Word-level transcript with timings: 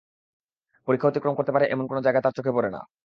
পরিখা 0.87 1.05
অতিক্রম 1.07 1.33
করতে 1.35 1.51
পারে 1.51 1.65
এমন 1.67 1.85
কোন 1.87 1.97
জায়গা 2.01 2.19
তার 2.21 2.35
চোখে 2.37 2.55
পড়ে 2.55 2.69
না। 2.69 2.81